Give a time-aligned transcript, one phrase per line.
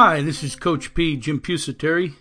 [0.00, 2.14] Hi, this is Coach P, Jim Pusateri,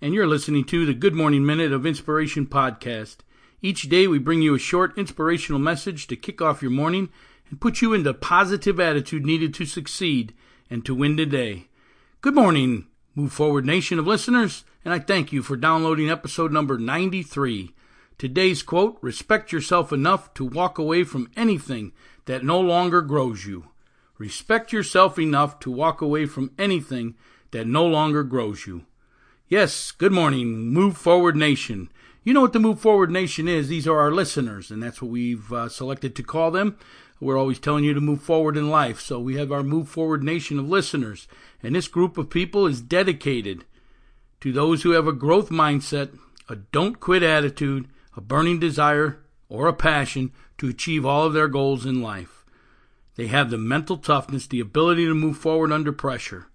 [0.00, 3.16] and you're listening to the Good Morning Minute of Inspiration podcast.
[3.60, 7.08] Each day we bring you a short inspirational message to kick off your morning
[7.50, 10.32] and put you in the positive attitude needed to succeed
[10.70, 11.66] and to win today.
[12.20, 12.86] Good morning,
[13.16, 17.74] Move Forward Nation of listeners, and I thank you for downloading episode number 93.
[18.16, 21.94] Today's quote Respect yourself enough to walk away from anything
[22.26, 23.70] that no longer grows you.
[24.18, 27.16] Respect yourself enough to walk away from anything
[27.54, 28.84] that no longer grows you.
[29.46, 31.88] Yes, good morning, Move Forward Nation.
[32.24, 33.68] You know what the Move Forward Nation is.
[33.68, 36.76] These are our listeners, and that's what we've uh, selected to call them.
[37.20, 40.24] We're always telling you to move forward in life, so we have our Move Forward
[40.24, 41.28] Nation of listeners.
[41.62, 43.64] And this group of people is dedicated
[44.40, 49.68] to those who have a growth mindset, a don't quit attitude, a burning desire, or
[49.68, 52.44] a passion to achieve all of their goals in life.
[53.14, 56.48] They have the mental toughness, the ability to move forward under pressure.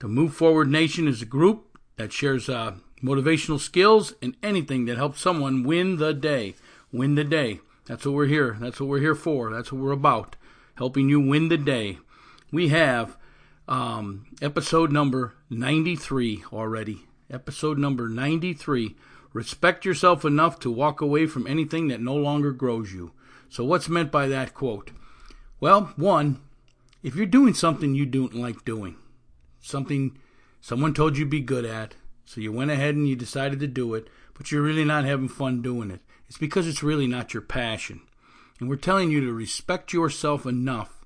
[0.00, 4.96] The Move Forward Nation is a group that shares uh, motivational skills and anything that
[4.96, 6.54] helps someone win the day.
[6.90, 7.60] Win the day.
[7.84, 8.56] That's what we're here.
[8.58, 9.52] That's what we're here for.
[9.52, 10.36] That's what we're about.
[10.76, 11.98] Helping you win the day.
[12.50, 13.18] We have
[13.68, 17.00] um, episode number 93 already.
[17.30, 18.96] Episode number 93.
[19.34, 23.12] Respect yourself enough to walk away from anything that no longer grows you.
[23.50, 24.92] So, what's meant by that quote?
[25.60, 26.40] Well, one,
[27.02, 28.96] if you're doing something you don't like doing,
[29.60, 30.18] something
[30.60, 31.94] someone told you be good at,
[32.24, 35.28] so you went ahead and you decided to do it, but you're really not having
[35.28, 38.00] fun doing it, it's because it's really not your passion.
[38.58, 41.04] And we're telling you to respect yourself enough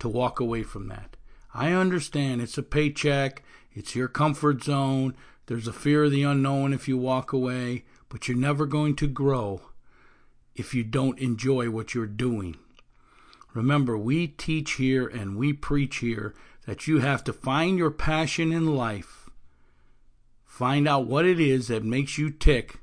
[0.00, 1.16] to walk away from that.
[1.54, 3.42] I understand it's a paycheck,
[3.72, 5.14] it's your comfort zone,
[5.46, 9.06] there's a fear of the unknown if you walk away, but you're never going to
[9.06, 9.62] grow
[10.54, 12.56] if you don't enjoy what you're doing.
[13.54, 16.34] Remember, we teach here and we preach here
[16.66, 19.28] that you have to find your passion in life,
[20.44, 22.80] find out what it is that makes you tick,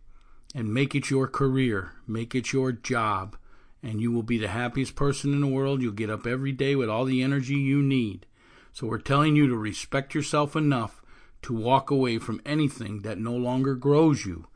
[0.55, 3.37] and make it your career, make it your job,
[3.83, 5.81] and you will be the happiest person in the world.
[5.81, 8.25] You'll get up every day with all the energy you need.
[8.73, 11.01] So, we're telling you to respect yourself enough
[11.43, 14.47] to walk away from anything that no longer grows you.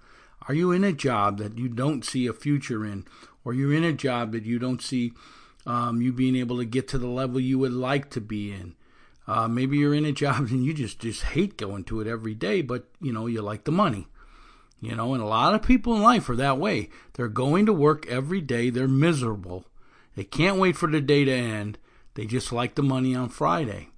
[0.48, 3.06] Are you in a job that you don't see a future in,
[3.46, 5.14] or you're in a job that you don't see?
[5.66, 8.76] um, you being able to get to the level you would like to be in.
[9.28, 12.34] Uh, maybe you're in a job and you just just hate going to it every
[12.34, 14.08] day, but you know you like the money.
[14.84, 16.90] You know, and a lot of people in life are that way.
[17.14, 18.70] They're going to work every day.
[18.70, 19.64] They're miserable.
[20.18, 21.78] They can't wait for the day to end.
[22.16, 23.92] They just like the money on Friday.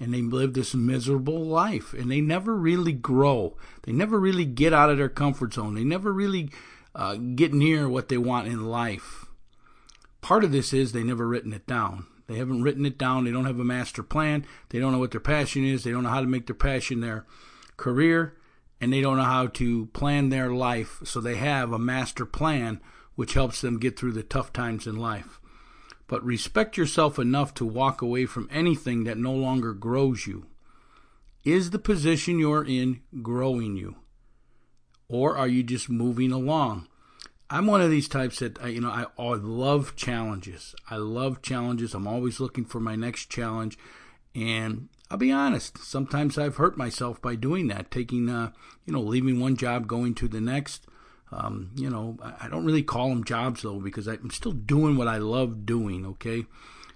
[0.00, 1.92] And they live this miserable life.
[1.92, 3.56] And they never really grow.
[3.84, 5.76] They never really get out of their comfort zone.
[5.76, 6.50] They never really
[6.92, 9.26] uh, get near what they want in life.
[10.22, 12.06] Part of this is they never written it down.
[12.32, 13.24] They haven't written it down.
[13.24, 14.46] They don't have a master plan.
[14.70, 15.84] They don't know what their passion is.
[15.84, 17.26] They don't know how to make their passion their
[17.76, 18.38] career.
[18.80, 21.00] And they don't know how to plan their life.
[21.04, 22.80] So they have a master plan
[23.16, 25.40] which helps them get through the tough times in life.
[26.06, 30.46] But respect yourself enough to walk away from anything that no longer grows you.
[31.44, 33.96] Is the position you're in growing you?
[35.06, 36.88] Or are you just moving along?
[37.52, 40.74] I'm one of these types that you know I, I love challenges.
[40.88, 41.92] I love challenges.
[41.92, 43.76] I'm always looking for my next challenge,
[44.34, 45.76] and I'll be honest.
[45.76, 48.52] Sometimes I've hurt myself by doing that, taking uh,
[48.86, 50.86] you know leaving one job, going to the next.
[51.30, 55.08] Um, you know, I don't really call them jobs though because I'm still doing what
[55.08, 56.06] I love doing.
[56.06, 56.46] Okay,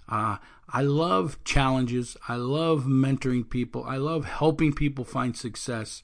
[0.08, 0.38] uh,
[0.70, 2.16] I love challenges.
[2.28, 3.84] I love mentoring people.
[3.84, 6.02] I love helping people find success.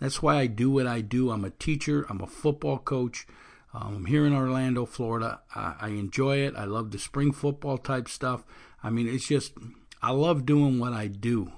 [0.00, 1.30] That's why I do what I do.
[1.30, 2.06] I'm a teacher.
[2.08, 3.26] I'm a football coach.
[3.72, 5.40] Um, I'm here in Orlando, Florida.
[5.54, 6.54] I, I enjoy it.
[6.56, 8.44] I love the spring football type stuff.
[8.82, 9.52] I mean, it's just,
[10.02, 11.52] I love doing what I do.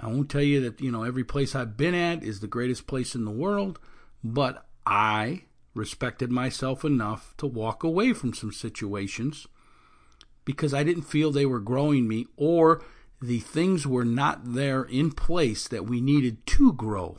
[0.00, 2.86] I won't tell you that, you know, every place I've been at is the greatest
[2.86, 3.78] place in the world,
[4.24, 5.44] but I
[5.74, 9.46] respected myself enough to walk away from some situations
[10.44, 12.82] because I didn't feel they were growing me or
[13.20, 17.18] the things were not there in place that we needed to grow.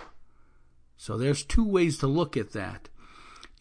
[0.97, 2.89] So there's two ways to look at that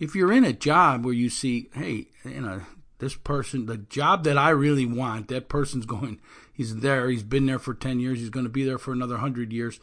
[0.00, 2.62] if you're in a job where you see, hey, you know,
[2.98, 6.18] this person, the job that I really want, that person's going,
[6.52, 9.14] he's there, he's been there for 10 years, he's going to be there for another
[9.14, 9.78] 100 years.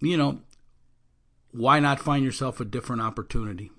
[0.00, 0.40] You know,
[1.52, 3.70] why not find yourself a different opportunity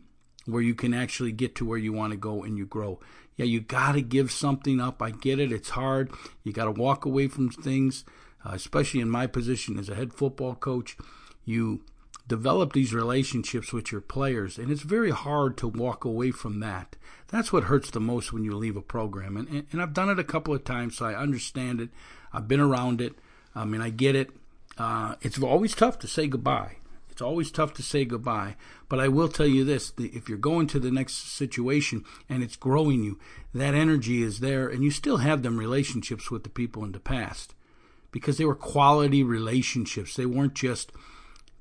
[0.46, 3.00] where you can actually get to where you want to go and you grow?
[3.36, 5.02] Yeah, you got to give something up.
[5.02, 5.52] I get it.
[5.52, 6.12] It's hard.
[6.44, 8.06] You got to walk away from things,
[8.46, 10.98] uh, especially in my position as a head football coach.
[11.46, 11.84] You
[12.28, 16.96] develop these relationships with your players, and it's very hard to walk away from that.
[17.30, 19.38] That's what hurts the most when you leave a program.
[19.38, 21.90] And, and, and I've done it a couple of times, so I understand it.
[22.34, 23.14] I've been around it.
[23.56, 24.30] I mean, I get it.
[24.78, 26.78] uh, it's always tough to say goodbye.
[27.10, 28.56] It's always tough to say goodbye.
[28.90, 32.56] But I will tell you this if you're going to the next situation and it's
[32.56, 33.18] growing you,
[33.54, 37.00] that energy is there, and you still have them relationships with the people in the
[37.00, 37.56] past
[38.12, 40.16] because they were quality relationships.
[40.16, 40.92] They weren't just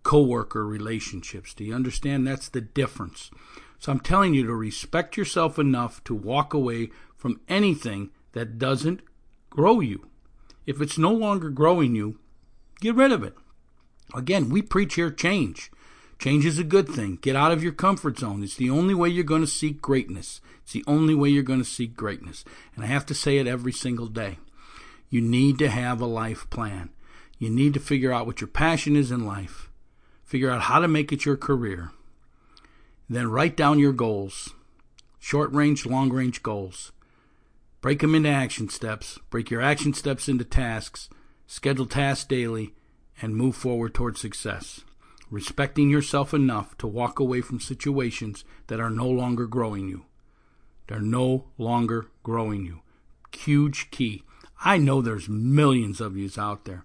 [0.06, 1.52] coworker relationships.
[1.52, 2.28] Do you understand?
[2.28, 3.28] That's the difference.
[3.80, 9.00] So I'm telling you to respect yourself enough to walk away from anything that doesn't
[9.50, 10.06] grow you.
[10.64, 12.20] If it's no longer growing you,
[12.80, 13.34] get rid of it.
[14.14, 15.72] Again, we preach here change.
[16.20, 17.18] Change is a good thing.
[17.20, 18.44] Get out of your comfort zone.
[18.44, 20.40] It's the only way you're going to seek greatness.
[20.62, 22.44] It's the only way you're going to seek greatness.
[22.76, 24.38] And I have to say it every single day.
[25.10, 26.90] You need to have a life plan.
[27.40, 29.68] You need to figure out what your passion is in life.
[30.26, 31.92] Figure out how to make it your career.
[33.08, 34.50] Then write down your goals
[35.18, 36.92] short range, long range goals.
[37.80, 39.18] Break them into action steps.
[39.30, 41.08] Break your action steps into tasks.
[41.46, 42.74] Schedule tasks daily
[43.20, 44.82] and move forward towards success.
[45.30, 50.04] Respecting yourself enough to walk away from situations that are no longer growing you.
[50.86, 52.82] They're no longer growing you.
[53.36, 54.22] Huge key.
[54.64, 56.84] I know there's millions of yous out there.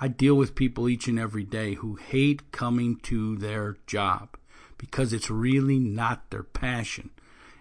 [0.00, 4.36] I deal with people each and every day who hate coming to their job
[4.78, 7.10] because it's really not their passion.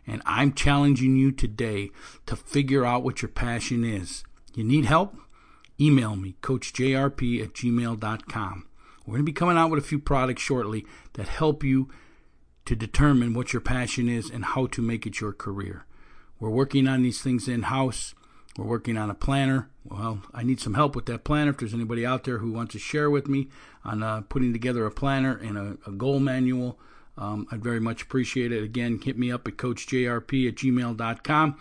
[0.07, 1.91] And I'm challenging you today
[2.25, 4.23] to figure out what your passion is.
[4.55, 5.15] You need help?
[5.79, 8.65] email me, coachjrp at gmail.com.
[9.05, 11.89] We're going to be coming out with a few products shortly that help you
[12.65, 15.85] to determine what your passion is and how to make it your career.
[16.39, 18.13] We're working on these things in house.
[18.59, 19.69] We're working on a planner.
[19.85, 21.51] Well, I need some help with that planner.
[21.51, 23.47] If there's anybody out there who wants to share with me
[23.85, 26.77] on uh, putting together a planner and a, a goal manual,
[27.17, 28.61] um, I'd very much appreciate it.
[28.61, 31.57] Again, hit me up at coachjrp at gmail.com.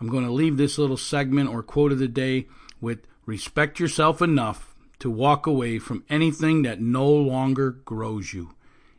[0.00, 2.48] I'm going to leave this little segment or quote of the day
[2.80, 8.56] with Respect yourself enough to walk away from anything that no longer grows you.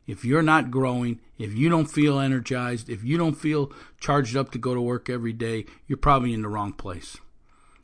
[0.08, 4.52] If you're not growing, if you don't feel energized, if you don't feel charged up
[4.52, 7.18] to go to work every day, you're probably in the wrong place.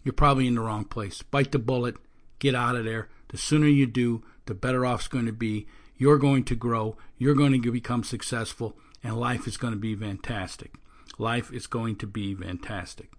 [0.10, 1.22] You're probably in the wrong place.
[1.22, 1.96] Bite the bullet,
[2.40, 3.10] get out of there.
[3.28, 5.68] The sooner you do, the better off it's going to be.
[5.98, 9.96] You're going to grow, you're going to become successful, and life is going to be
[9.96, 10.74] fantastic.
[11.20, 13.12] Life is going to be fantastic.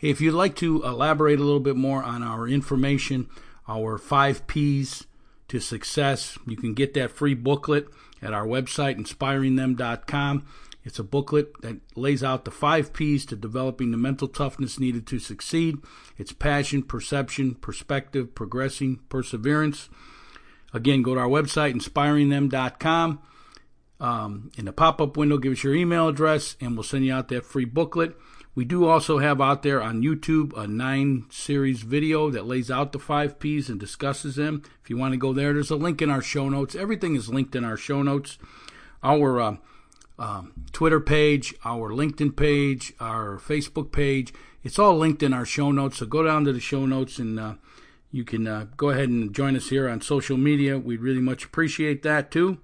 [0.00, 3.28] If you'd like to elaborate a little bit more on our information,
[3.68, 5.06] our five P's
[5.46, 7.86] to success, you can get that free booklet
[8.20, 10.46] at our website, inspiringthem.com.
[10.84, 15.06] It's a booklet that lays out the five P's to developing the mental toughness needed
[15.08, 15.78] to succeed.
[16.18, 19.88] It's passion, perception, perspective, progressing, perseverance.
[20.72, 23.20] Again, go to our website, inspiringthem.com.
[24.00, 27.14] Um, in the pop up window, give us your email address, and we'll send you
[27.14, 28.16] out that free booklet.
[28.54, 32.92] We do also have out there on YouTube a nine series video that lays out
[32.92, 34.62] the five P's and discusses them.
[34.82, 36.74] If you want to go there, there's a link in our show notes.
[36.74, 38.38] Everything is linked in our show notes.
[39.02, 39.56] Our uh,
[40.22, 40.42] uh,
[40.72, 44.32] Twitter page, our LinkedIn page, our Facebook page,
[44.62, 45.98] it's all linked in our show notes.
[45.98, 47.54] So go down to the show notes and uh,
[48.12, 50.78] you can uh, go ahead and join us here on social media.
[50.78, 52.58] We'd really much appreciate that too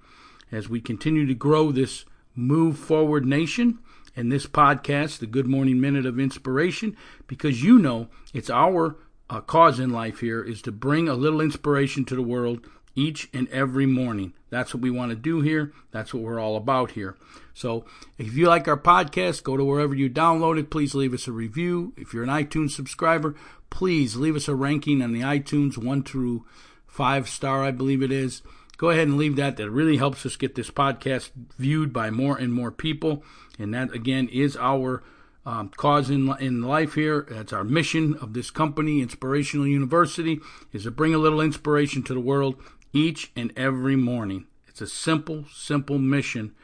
[0.52, 2.04] as we continue to grow this
[2.36, 3.80] Move Forward Nation
[4.14, 9.40] and this podcast, the Good Morning Minute of Inspiration, because you know it's our uh,
[9.40, 12.64] cause in life here is to bring a little inspiration to the world
[12.98, 14.32] each and every morning.
[14.50, 15.72] That's what we want to do here.
[15.92, 17.16] That's what we're all about here.
[17.54, 17.84] So
[18.18, 20.70] if you like our podcast, go to wherever you download it.
[20.70, 21.92] Please leave us a review.
[21.96, 23.34] If you're an iTunes subscriber,
[23.70, 26.44] please leave us a ranking on the iTunes, one through
[26.86, 28.42] five star, I believe it is.
[28.78, 29.56] Go ahead and leave that.
[29.56, 33.24] That really helps us get this podcast viewed by more and more people.
[33.58, 35.02] And that, again, is our
[35.44, 37.26] um, cause in, in life here.
[37.28, 40.40] That's our mission of this company, Inspirational University,
[40.72, 42.56] is to bring a little inspiration to the world
[42.92, 44.46] each and every morning.
[44.66, 46.54] It's a simple, simple mission.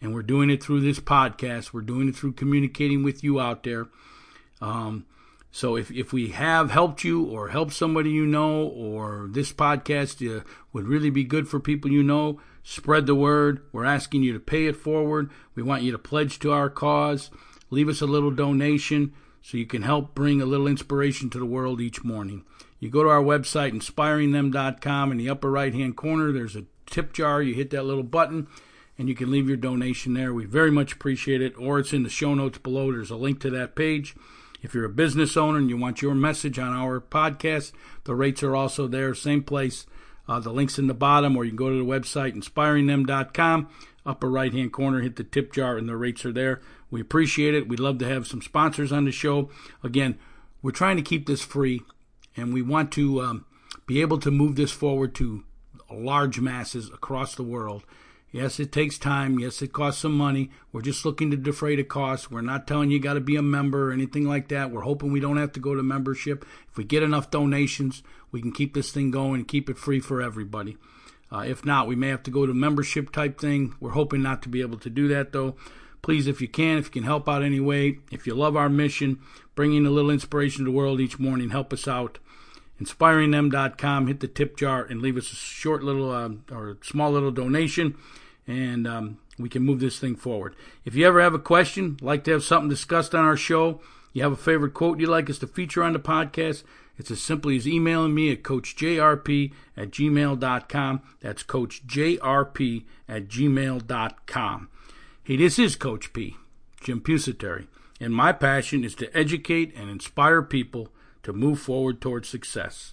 [0.00, 1.72] And we're doing it through this podcast.
[1.72, 3.88] We're doing it through communicating with you out there.
[4.60, 5.06] Um,
[5.50, 10.26] so if, if we have helped you or helped somebody you know, or this podcast
[10.26, 13.62] uh, would really be good for people you know, Spread the word.
[13.72, 15.30] We're asking you to pay it forward.
[15.54, 17.30] We want you to pledge to our cause.
[17.70, 19.12] Leave us a little donation
[19.42, 22.44] so you can help bring a little inspiration to the world each morning.
[22.78, 25.12] You go to our website, inspiringthem.com.
[25.12, 27.42] In the upper right hand corner, there's a tip jar.
[27.42, 28.46] You hit that little button
[28.98, 30.32] and you can leave your donation there.
[30.32, 31.54] We very much appreciate it.
[31.58, 32.92] Or it's in the show notes below.
[32.92, 34.14] There's a link to that page.
[34.62, 37.72] If you're a business owner and you want your message on our podcast,
[38.04, 39.86] the rates are also there, same place.
[40.28, 43.68] Uh, the link's in the bottom, or you can go to the website, inspiringthem.com.
[44.06, 46.60] Upper right hand corner, hit the tip jar, and the rates are there.
[46.92, 47.66] We appreciate it.
[47.66, 49.48] We'd love to have some sponsors on the show.
[49.82, 50.18] Again,
[50.60, 51.80] we're trying to keep this free,
[52.36, 53.46] and we want to um,
[53.86, 55.42] be able to move this forward to
[55.90, 57.82] large masses across the world.
[58.30, 59.38] Yes, it takes time.
[59.38, 60.50] Yes, it costs some money.
[60.70, 62.30] We're just looking to defray the costs.
[62.30, 64.70] We're not telling you, you got to be a member or anything like that.
[64.70, 66.44] We're hoping we don't have to go to membership.
[66.70, 70.00] If we get enough donations, we can keep this thing going and keep it free
[70.00, 70.76] for everybody.
[71.30, 73.74] Uh, if not, we may have to go to membership type thing.
[73.80, 75.56] We're hoping not to be able to do that though.
[76.02, 79.20] Please, if you can, if you can help out anyway, if you love our mission,
[79.54, 82.18] bringing a little inspiration to the world each morning, help us out
[82.80, 84.08] inspiringthem.com.
[84.08, 87.96] Hit the tip jar and leave us a short little uh, or small little donation,
[88.46, 90.56] and um, we can move this thing forward.
[90.84, 93.80] If you ever have a question, like to have something discussed on our show,
[94.12, 96.64] you have a favorite quote you'd like us to feature on the podcast,
[96.98, 101.02] it's as simply as emailing me at coachjrp at gmail.com.
[101.20, 104.68] That's coachjrp at gmail.com.
[105.24, 106.36] Hey, this is Coach P,
[106.80, 107.68] Jim Pusateri,
[108.00, 110.88] and my passion is to educate and inspire people
[111.22, 112.92] to move forward towards success.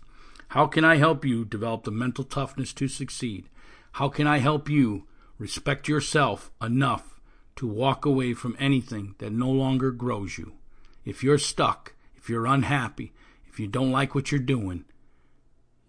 [0.50, 3.50] How can I help you develop the mental toughness to succeed?
[3.94, 5.08] How can I help you
[5.40, 7.20] respect yourself enough
[7.56, 10.54] to walk away from anything that no longer grows you?
[11.06, 13.12] If you're stuck, if you're unhappy,
[13.48, 14.86] if you don't like what you're doing,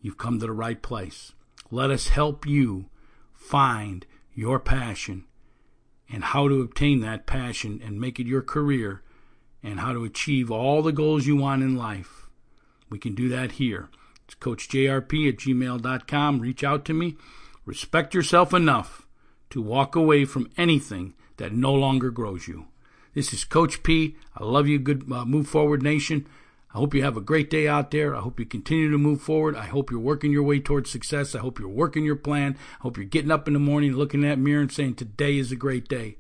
[0.01, 1.33] you've come to the right place.
[1.71, 2.87] Let us help you
[3.35, 5.27] find your passion
[6.13, 9.03] and how to obtain that passion and make it your career
[9.63, 12.29] and how to achieve all the goals you want in life.
[12.89, 13.89] We can do that here.
[14.25, 16.41] It's coachjrp at gmail.com.
[16.41, 17.17] Reach out to me.
[17.65, 19.07] Respect yourself enough
[19.51, 22.67] to walk away from anything that no longer grows you.
[23.15, 24.17] This is Coach P.
[24.37, 26.27] I love you, good uh, Move Forward Nation.
[26.73, 28.15] I hope you have a great day out there.
[28.15, 29.57] I hope you continue to move forward.
[29.57, 31.35] I hope you're working your way towards success.
[31.35, 32.57] I hope you're working your plan.
[32.79, 35.39] I hope you're getting up in the morning, looking at that mirror and saying, Today
[35.39, 36.17] is a great day.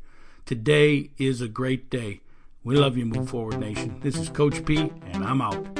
[0.46, 2.20] Today is a great day.
[2.64, 4.00] We love you, Move Forward Nation.
[4.00, 5.79] This is Coach P, and I'm out.